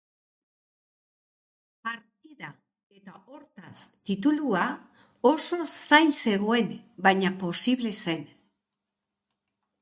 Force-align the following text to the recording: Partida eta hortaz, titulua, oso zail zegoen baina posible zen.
Partida 1.87 2.49
eta 2.99 3.19
hortaz, 3.33 3.83
titulua, 4.11 4.63
oso 5.33 5.61
zail 5.75 6.11
zegoen 6.23 6.73
baina 7.09 7.33
posible 7.45 7.93
zen. 8.01 8.27